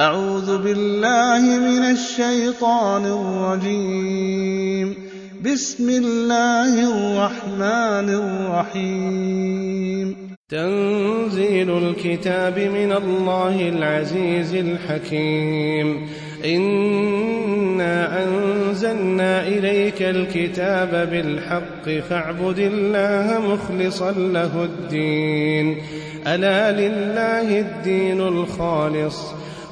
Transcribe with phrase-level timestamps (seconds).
[0.00, 4.94] أعوذ بالله من الشيطان الرجيم.
[5.44, 10.16] بسم الله الرحمن الرحيم.
[10.48, 16.06] تنزيل الكتاب من الله العزيز الحكيم.
[16.44, 25.76] إنا أنزلنا إليك الكتاب بالحق فاعبد الله مخلصا له الدين.
[26.26, 29.43] ألا لله الدين الخالص.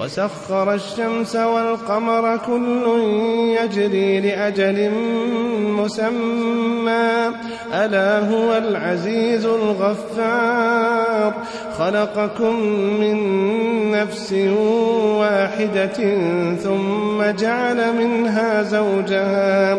[0.00, 3.00] وسخر الشمس والقمر كل
[3.60, 4.90] يجري لأجل
[5.60, 7.30] مسمى.
[7.74, 11.34] ألا هو العزيز الغفار.
[11.78, 12.60] خلقكم
[13.00, 13.20] من
[13.90, 14.32] نفس
[15.18, 16.18] واحدة
[16.56, 19.78] ثم جعل منها زوجها.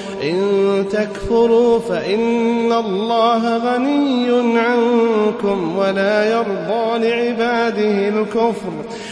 [0.23, 8.71] إن تكفروا فإن الله غني عنكم ولا يرضى لعباده الكفر.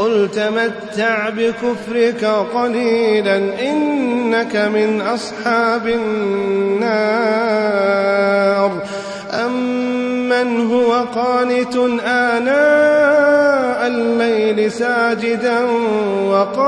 [0.00, 2.24] قل تمتع بكفرك
[2.54, 7.20] قليلا إنك من أصحاب النار.
[9.30, 15.60] أمن هو قانت آناء الليل ساجدا
[16.26, 16.60] وقائما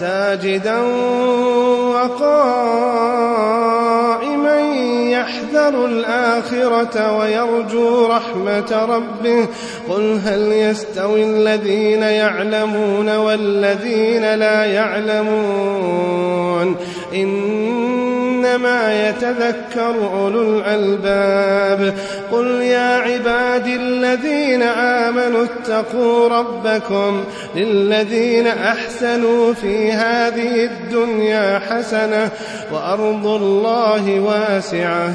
[0.00, 0.78] ساجدا
[1.94, 3.93] وقائما.
[5.64, 9.46] يحذر الآخرة ويرجو رحمة ربه.
[9.88, 15.16] قل هل يستوي الذين يعلمون والذين لا يعلمون؟
[17.14, 21.94] إنما يتذكر أولو الألباب.
[22.32, 27.24] قل يا عبادي الذين آمنوا اتقوا ربكم
[27.56, 32.30] للذين أحسنوا في هذه الدنيا حسنة
[32.72, 35.14] وأرض الله واسعة.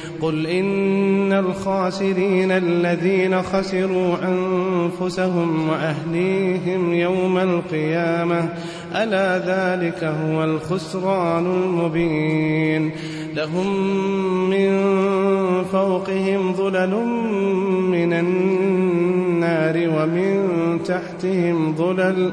[0.21, 8.49] قل إن الخاسرين الذين خسروا أنفسهم وأهليهم يوم القيامة
[8.95, 12.91] ألا ذلك هو الخسران المبين.
[13.35, 13.89] لهم
[14.49, 14.83] من
[15.63, 17.05] فوقهم ظلل
[17.91, 20.47] من النار ومن
[20.85, 22.31] تحتهم ظلل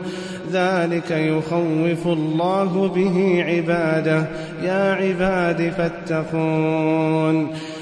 [0.53, 4.27] ذلك يخوف الله به عباده.
[4.63, 7.49] يا عباد فاتقون.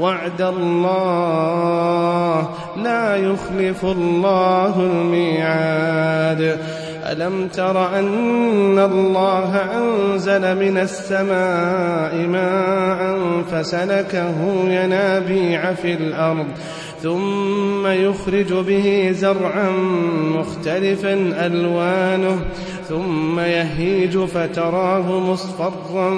[0.00, 6.58] وعد الله لا يخلف الله الميعاد.
[7.10, 13.20] ألم تر أن الله أنزل من السماء ماء
[13.52, 14.34] فسلكه
[14.68, 16.46] ينابيع في الأرض
[17.02, 19.70] ثم يخرج به زرعا
[20.34, 21.14] مختلفا
[21.46, 22.38] ألوانه
[22.88, 26.10] ثم يهيج فتراه مصفرا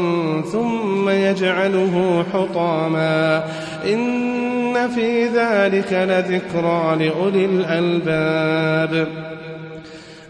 [0.52, 3.44] ثم يجعله حطاما
[3.84, 9.08] إن في ذلك لذكرى لأولي الألباب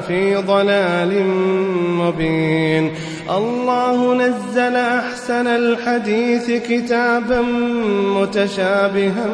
[0.00, 1.26] في ضلال
[1.98, 2.92] مبين.
[3.30, 3.71] الله
[4.14, 7.40] نزل أحسن الحديث كتابا
[8.20, 9.26] متشابها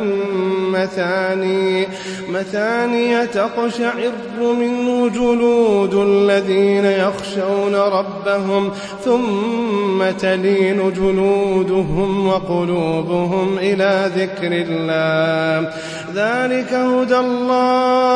[0.73, 1.87] مثاني
[2.29, 8.71] مثاني تقشعر منه جلود الذين يخشون ربهم
[9.05, 15.71] ثم تلين جلودهم وقلوبهم إلى ذكر الله.
[16.15, 18.09] ذلك هدى الله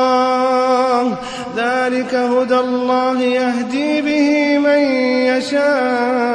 [1.57, 4.79] ذلك هدى الله يهدي به من
[5.37, 6.32] يشاء.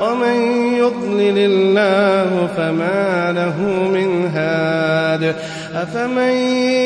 [0.00, 0.36] ومن
[0.78, 5.34] يضلل الله فما له من هاد.
[5.74, 6.32] أفمن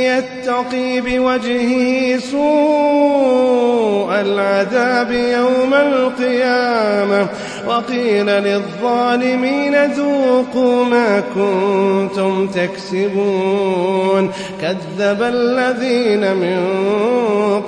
[0.07, 7.27] يتقي بوجهه سوء العذاب يوم القيامة؟
[7.67, 14.33] وقيل للظالمين ذوقوا ما كنتم تكسبون.
[14.63, 16.61] كذب الذين من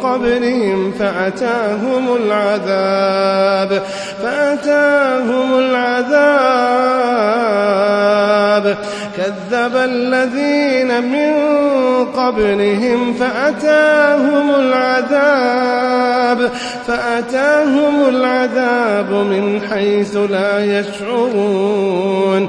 [0.03, 3.83] قبلهم فأتاهم العذاب
[4.23, 6.45] فأتاهم العذاب.
[9.17, 11.35] كذب الذين من
[12.05, 16.51] قبلهم فأتاهم العذاب.
[16.87, 22.49] فأتاهم العذاب من حيث لا يشعرون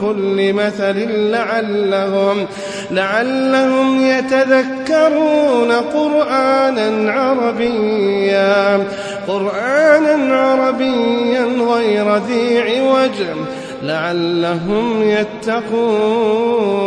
[0.00, 2.46] كل مثل لعلهم
[2.90, 8.86] لعلهم يتذكرون قرآنا عربيا
[9.28, 13.22] قرآنا عربيا غير ذي عوج
[13.82, 16.86] لعلهم يتقون.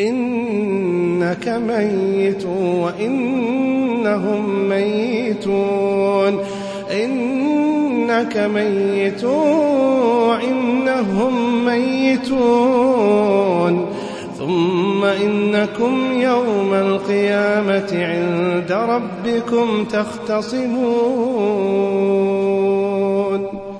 [0.00, 2.46] إنك ميت
[2.82, 6.38] وإنهم ميتون.
[7.04, 9.24] إنك ميت
[10.24, 13.86] وإنهم ميتون.
[14.38, 22.51] ثم إنكم يوم القيامة عند ربكم تختصمون.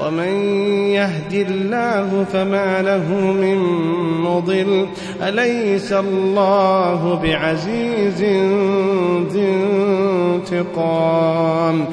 [0.00, 0.28] ومن
[0.90, 3.58] يهد الله فما له من
[4.22, 4.86] مضل.
[5.22, 8.22] أليس الله بعزيز
[9.32, 9.54] ذي
[10.52, 11.84] انتقام؟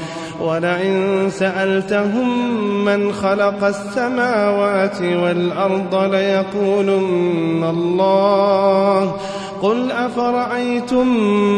[0.42, 2.56] ولئن سألتهم
[2.86, 9.16] من خلق السماوات والأرض ليقولن الله.
[9.62, 11.08] قل أفرأيتم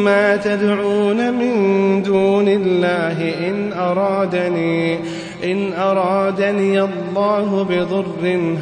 [0.04, 1.54] ما تدعون من
[2.04, 5.00] دون الله إن أرادني
[5.46, 8.06] إن أرادني الله بضر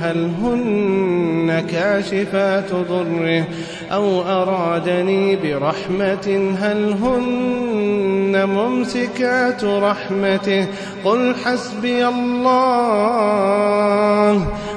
[0.02, 3.44] هل هن كاشفات ضره؟
[3.92, 10.68] أو أرادني برحمة هل هن ممسكات رحمته؟
[11.06, 13.13] قل حسبي الله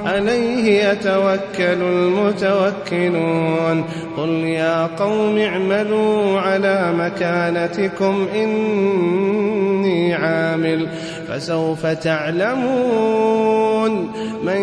[0.04, 3.84] عليه يتوكل المتوكلون.
[4.16, 10.88] قل يا قوم اعملوا على مكانتكم إني عامل.
[11.36, 13.30] فسوف تعلمون
[14.42, 14.62] من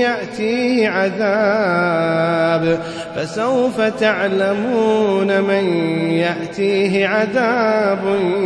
[0.00, 2.78] يأتيه عذاب.
[3.16, 5.64] فسوف تعلمون من
[6.10, 7.98] يأتيه عذاب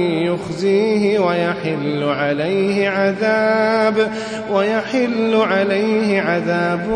[0.09, 4.12] يخزيه ويحل عليه عذاب
[4.52, 6.88] ويحل عليه عذاب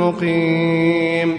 [0.00, 1.38] مقيم.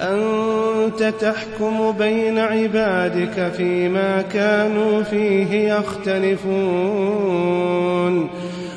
[0.00, 7.48] أنت تحكم بين عبادك فيما كانوا فيه يختلفون.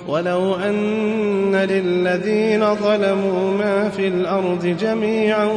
[0.08, 5.50] ولو أن للذين ظلموا ما في الأرض جميعا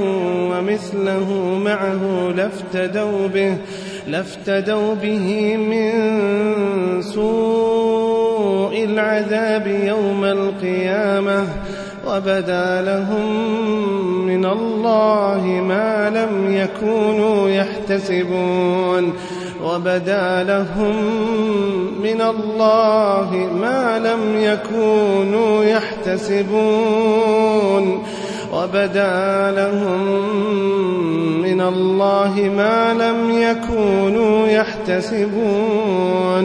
[0.50, 3.56] ومثله معه لافتدوا به
[4.08, 5.92] لافتدوا به من
[7.02, 11.46] سوء العذاب يوم القيامة.
[12.06, 13.28] وبدا لهم
[14.26, 19.12] من الله ما لم يكونوا يحتسبون.
[19.64, 20.96] وبدا لهم
[22.02, 27.04] من الله ما لم يكونوا يحتسبون.
[28.52, 30.02] وبدا لهم
[31.42, 36.44] من الله ما لم يكونوا يحتسبون.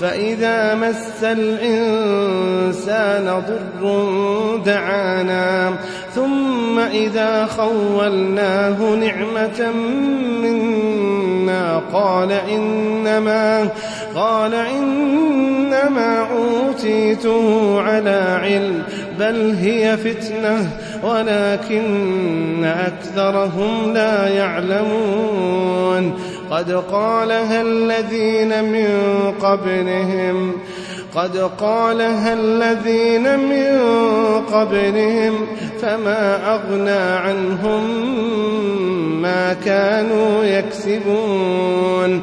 [0.00, 2.62] فإذا مس الإنسان
[3.48, 5.74] ضر دعانا
[6.14, 9.72] ثم إذا خولناه نعمة
[10.42, 13.68] منا قال إنما
[14.14, 18.82] قال إنما أوتيته على علم
[19.20, 20.70] بل هي فتنة
[21.02, 26.18] ولكن أكثرهم لا يعلمون
[26.50, 28.88] قد قالها الذين من
[29.40, 30.52] قبلهم
[31.14, 33.80] قد قالها الذين من
[34.52, 35.46] قبلهم
[35.82, 38.10] فما أغنى عنهم
[39.22, 42.22] ما كانوا يكسبون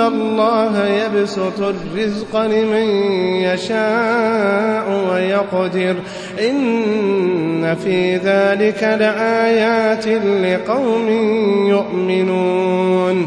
[0.00, 2.88] الله يبسط الرزق لمن
[3.42, 5.96] يشاء ويقدر
[6.50, 11.08] إن في ذلك لآيات لقوم
[11.68, 13.26] يؤمنون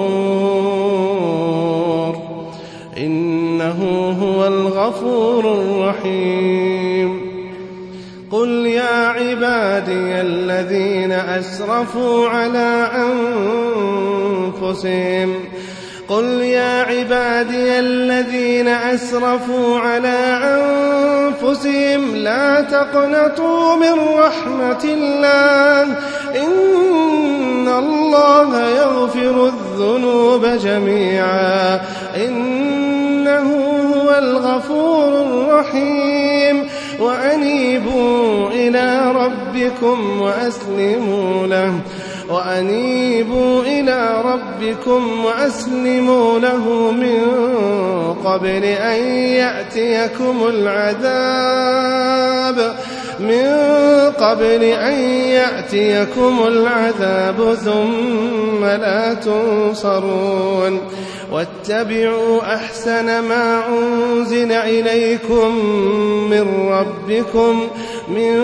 [4.81, 7.31] هو الغفور الرحيم
[8.31, 12.89] قل يا عبادي الذين أسرفوا على
[14.61, 15.33] أنفسهم.
[16.07, 22.15] قل يا عبادي الذين أسرفوا على أنفسهم.
[22.15, 25.81] لا تقنطوا من رحمة الله.
[26.35, 31.79] إن الله يغفر الذنوب جميعا.
[32.15, 32.80] هو
[34.21, 36.67] الغفور الرحيم.
[36.99, 41.73] وأنيبوا إلى ربكم وأسلموا له.
[42.29, 47.21] وأنيبوا إلى ربكم وأسلموا له من
[48.25, 52.21] قبل أن يأتيكم العذاب.
[53.19, 53.45] من
[54.19, 60.79] قبل أن يأتيكم العذاب ثم لا تنصرون.
[61.31, 65.65] واتبعوا أحسن ما أنزل إليكم
[66.29, 67.67] من ربكم
[68.07, 68.43] من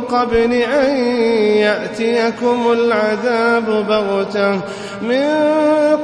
[0.00, 0.96] قبل أن
[1.56, 4.60] يأتيكم العذاب بغتة.
[5.02, 5.26] من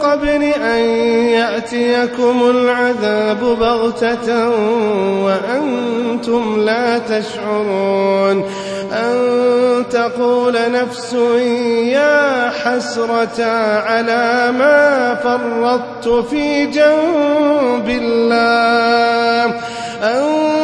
[0.03, 0.81] قبل أن
[1.31, 4.49] يأتيكم العذاب بغتة
[5.25, 8.45] وأنتم لا تشعرون.
[8.95, 11.13] أن تقول نفس
[11.93, 13.45] يا حسرة
[13.87, 19.61] على ما فرطت في جنب الله.
[20.03, 20.64] أن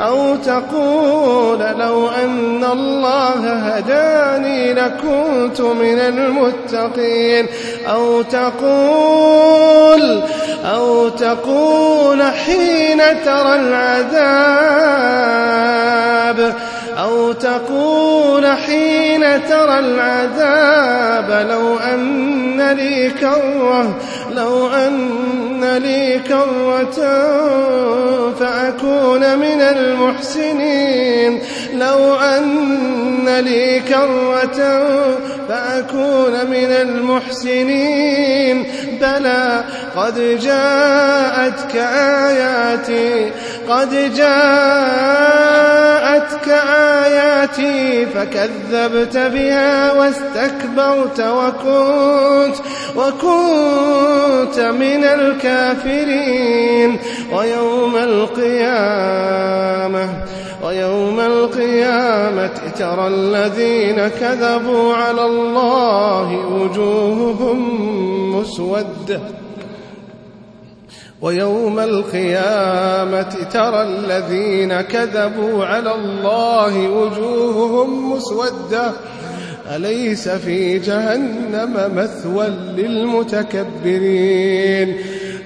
[0.00, 7.46] أو تقول لو أن الله هداني لكنت من المتقين.
[7.86, 10.22] أو تقول
[10.64, 14.86] أو تقول حين ترى العذاب.
[16.98, 23.96] أو تقول حين ترى العذاب لو أن لي كرة
[24.32, 26.98] لو أن لي كرة
[28.40, 31.42] فأكون من المحسنين.
[31.72, 34.82] لو أن لي كرة
[35.48, 38.64] فأكون من المحسنين.
[39.00, 39.64] بلى
[39.96, 43.30] قد جاءتك آياتي
[43.68, 44.26] قد جاءتك
[47.04, 52.56] آياتي فكذبت بها واستكبرت وكنت
[52.96, 55.45] وكنت من الكافرين
[57.32, 59.46] ويوم القيامة
[60.64, 67.58] ويوم القيامة ترى الذين كذبوا على الله وجوههم
[68.38, 69.20] مسودة.
[71.20, 78.92] ويوم القيامة ترى الذين كذبوا على الله وجوههم مسودة.
[79.76, 84.16] أليس في جهنم مثوى للمتكبرين؟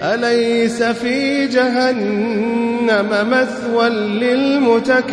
[0.03, 5.11] أليس في جهنم مثوى للمتكبرين؟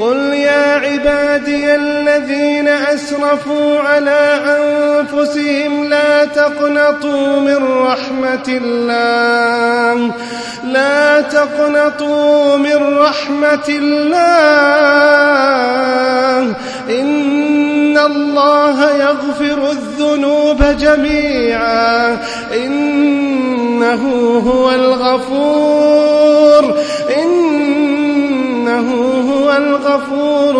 [0.00, 10.14] قل يا عبادي الذين أسرفوا على أنفسهم لا تقنطوا من رحمة الله.
[10.64, 14.20] لا تقنطوا من رحمة الله.
[16.90, 17.69] إن
[18.06, 22.18] الله يغفر الذنوب جميعا.
[22.54, 24.02] إنه
[24.46, 26.74] هو الغفور.
[27.24, 28.94] إنه
[29.32, 29.79] هو الغفور.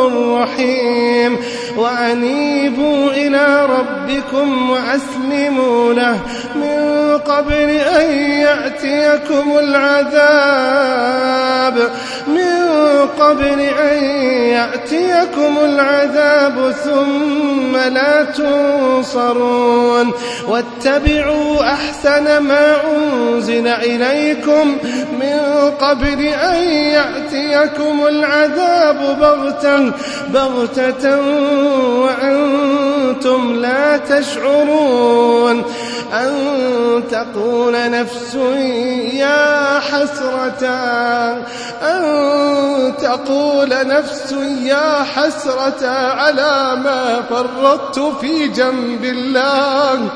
[0.07, 1.37] الرحيم
[1.77, 6.19] وأنيبوا إلى ربكم وأسلموا له.
[6.55, 10.91] من قبل أن يأتيكم العذاب.
[12.27, 12.71] من
[13.21, 20.13] قبل أن يأتيكم العذاب ثم لا تنصرون.
[20.49, 24.77] واتبعوا أحسن ما أنزل إليكم.
[25.21, 25.41] من
[25.81, 29.93] قبل أن يأتيكم العذاب بغتة
[30.29, 31.21] بغتة
[32.01, 35.65] وأنتم لا تشعرون.
[36.13, 36.31] أن
[37.11, 38.35] تقول نفس
[39.15, 40.67] يا حسرة.
[41.83, 42.03] أن
[43.03, 50.09] تقول نفس يا حسرة على ما فرطت في جنب الله.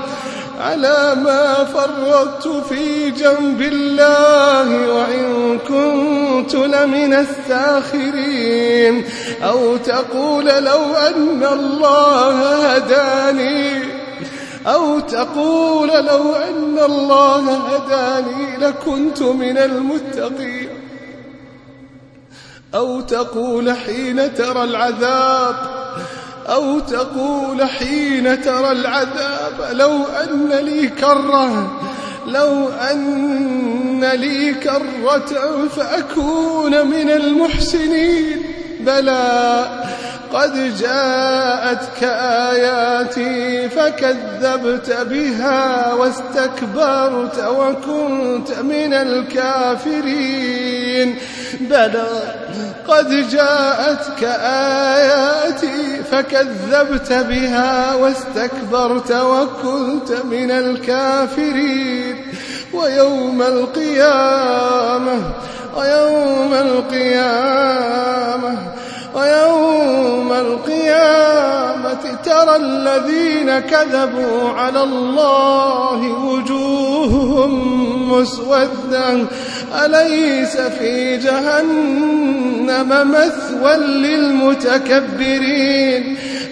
[0.64, 9.04] على ما فرطت في جنب الله وإن كنت لمن الساخرين.
[9.42, 13.82] أو تقول لو أن الله هداني.
[14.66, 20.68] أو تقول لو أن الله هداني لكنت من المتقين.
[22.74, 25.73] أو تقول حين ترى العذاب
[26.46, 31.80] أو تقول حين ترى العذاب لو أن لي كرة
[32.26, 38.54] لو أن لي كرة فأكون من المحسنين.
[38.80, 39.66] بلى
[40.34, 42.02] قد جاءتك
[42.50, 50.38] آياتي فكذبت بها واستكبرت وكنت من الكافرين.
[51.60, 52.06] بلى
[52.88, 54.24] قد جاءتك
[54.94, 62.16] آياتي فكذبت بها واستكبرت وكنت من الكافرين.
[62.72, 65.32] ويوم القيامة
[65.76, 67.94] ويوم القيامة
[69.14, 77.52] ويوم القيامة ترى الذين كذبوا على الله وجوههم
[78.12, 79.26] مسودة.
[79.84, 85.36] أليس في جهنم مثوى للمتكبرين؟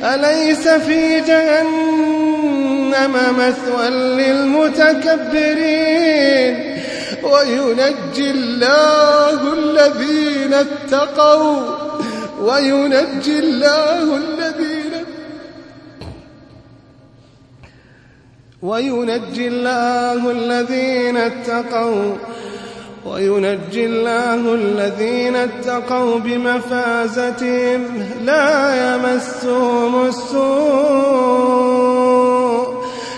[0.04, 5.42] أليس في جهنم مثوى للمتكبرين؟
[7.22, 11.81] وينجي الله الذين اتقوا
[12.42, 14.92] وينجي الله الذين
[18.62, 22.14] وينجي الله الذين اتقوا
[23.06, 27.82] وينجي الله الذين اتقوا بمفازتهم
[28.24, 31.32] لا يمسهم السوء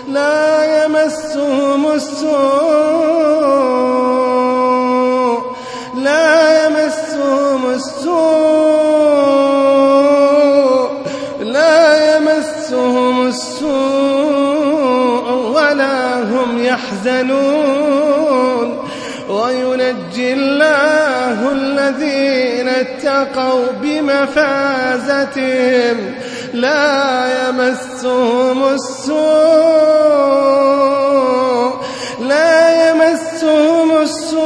[0.09, 3.94] لا يمسهم السوء
[17.05, 18.77] يحزنون
[19.29, 25.17] وينجي الله الذين اتقوا بمفازتهم
[26.53, 29.25] لا يمسهم السوء
[32.21, 34.45] لا يمسهم السوء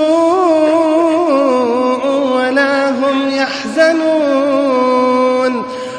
[2.36, 4.70] ولا هم يحزنون.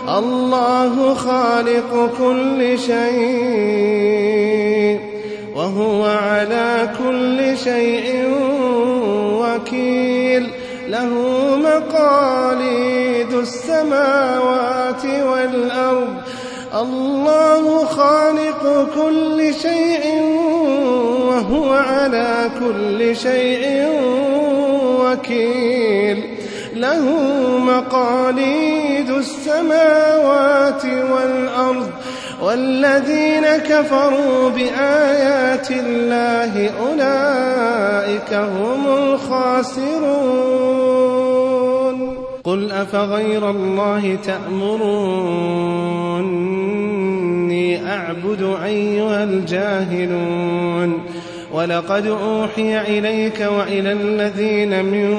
[0.09, 4.10] الله خالق كل شيء.
[9.70, 10.50] وكيل
[10.88, 11.12] له
[11.56, 16.14] مقاليد السماوات والأرض.
[16.80, 20.22] الله خالق كل شيء
[21.28, 23.88] وهو على كل شيء
[25.02, 26.24] وكيل.
[26.74, 27.04] له
[27.59, 31.90] مقاليد السماوات والأرض.
[32.42, 40.61] والذين كفروا بآيات الله أولئك هم الخاسرون.
[42.44, 45.00] قل أفغير الله تأمروني
[47.92, 51.10] أعبد أيها الجاهلون.
[51.53, 55.17] ولقد أوحي إليك وإلى الذين من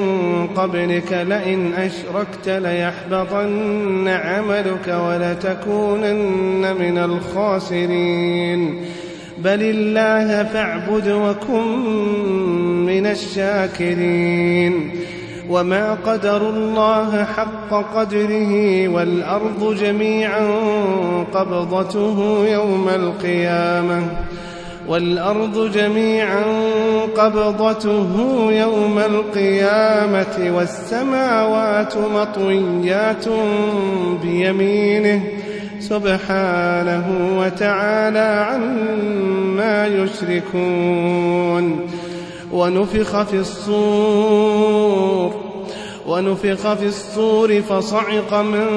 [0.55, 8.81] قبلك لئن أشركت ليحبطن عملك ولتكونن من الخاسرين.
[9.37, 11.77] بل الله فاعبد وكن
[12.85, 14.91] من الشاكرين.
[15.49, 20.47] وما قدر الله حق قدره والأرض جميعا
[21.33, 24.01] قبضته يوم القيامة.
[24.87, 26.43] والأرض جميعا
[27.17, 28.07] قبضته
[28.51, 33.25] يوم القيامة والسماوات مطويات
[34.21, 35.21] بيمينه
[35.79, 41.79] سبحانه وتعالى عما يشركون
[42.51, 45.40] ونفخ في الصور
[46.11, 48.67] ونفخ في الصور فصعق من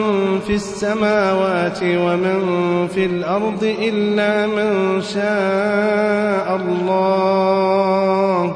[0.47, 2.41] في السماوات ومن
[2.89, 8.53] في الأرض إلا من شاء الله.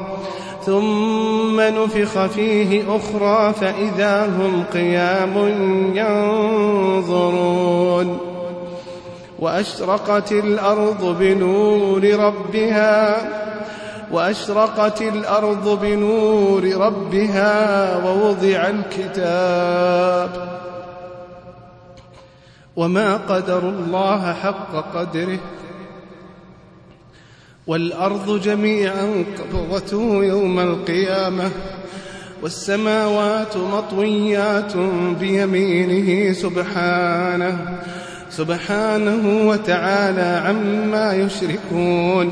[0.65, 5.37] ثم نفخ فيه أخرى فإذا هم قيام
[6.99, 8.17] ينظرون.
[9.39, 13.17] وأشرقت الأرض بنور ربها
[14.11, 20.59] وأشرقت الأرض بنور ربها ووضع الكتاب.
[22.75, 25.39] وما قدر الله حق قدره.
[27.67, 31.51] والأرض جميعا قبضته يوم القيامة.
[32.43, 34.77] والسماوات مطويات
[35.19, 37.79] بيمينه سبحانه.
[38.29, 42.31] سبحانه وتعالى عما يشركون.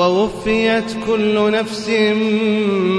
[0.00, 1.88] ووفيت كل نفس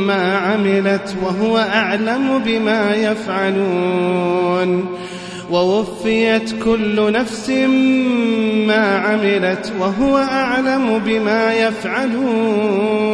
[0.07, 4.85] ما عملت وهو أعلم بما يفعلون.
[5.51, 7.49] ووفيت كل نفس
[8.67, 13.05] ما عملت وهو أعلم بما يفعلون.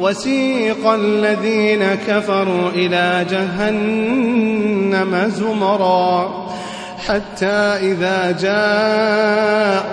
[0.00, 6.46] وسيق الذين كفروا إلى جهنم زمرًا.
[7.08, 9.86] حتى إذا جاءوها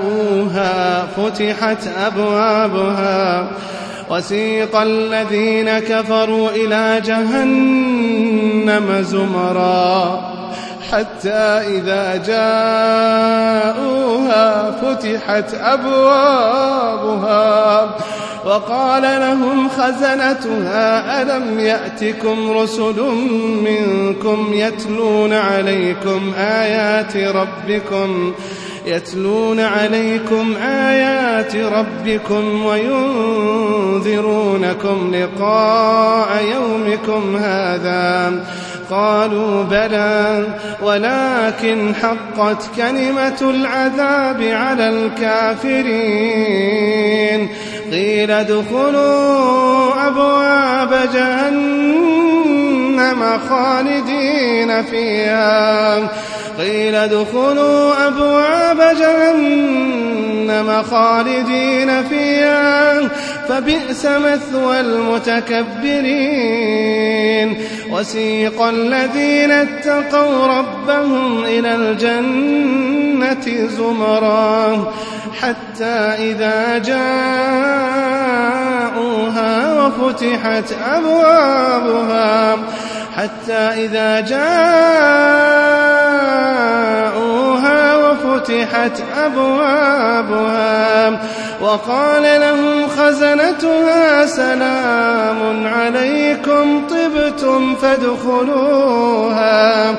[1.17, 3.47] فتحت أبوابها.
[4.09, 10.32] وسيق الذين كفروا إلى جهنم زمرا.
[10.93, 11.29] حتى
[11.77, 12.23] إذا
[13.23, 13.71] جاءوها
[14.71, 17.03] فتحت أبوابها
[18.45, 23.01] وقال لهم خزنتها ألم يأتكم رسل
[23.63, 28.33] منكم يتلون عليكم آيات ربكم
[28.85, 32.65] يتلون عليكم آيات ربكم
[33.95, 34.05] وينذرونكم
[35.15, 38.43] لقاء يومكم هذا.
[38.93, 40.43] قالوا بلى
[40.81, 45.89] ولكن حقت كلمة العذاب على الكافرين.
[47.91, 52.19] قيل ادخلوا أبواب جهنم
[53.49, 55.95] خالدين فيها.
[56.59, 62.93] قيل ادخلوا أبواب جهنم خالدين فيها.
[63.49, 66.53] فبئس مثوى المتكبرين.
[67.91, 74.91] وسيق الذين اتقوا ربهم إلى الجنة زمرا
[75.41, 77.13] حتى إذا جاءوها
[79.79, 82.57] وفتحت أبوابها
[83.17, 84.53] حتى إذا جاءوها
[88.43, 91.19] وفتحت أبوابها
[91.61, 99.91] وقال لهم خزنتها سلام عليكم طبتم فادخلوها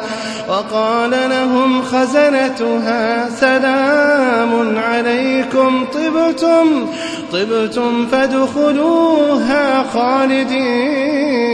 [0.49, 6.87] وقال لهم خزنتها سلام عليكم طبتم
[7.33, 11.45] طبتم فادخلوها خالدين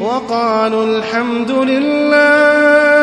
[0.00, 3.02] وقالوا الحمد لله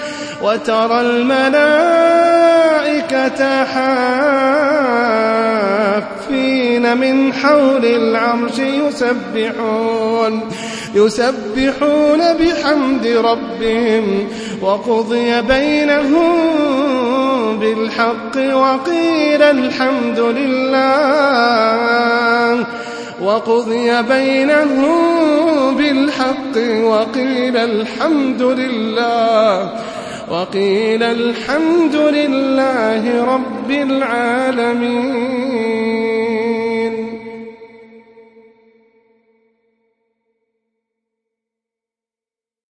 [0.43, 2.21] وترى الملائكة
[6.21, 10.41] حافين من حول العرش يسبحون
[10.95, 14.27] يسبحون بحمد ربهم
[14.61, 16.31] وقضي بينهم
[17.59, 21.21] بالحق وقيل الحمد لله
[23.21, 29.71] وقضي بينهم بالحق وقيل الحمد لله.
[30.31, 35.31] وقيل الحمد لله رب العالمين.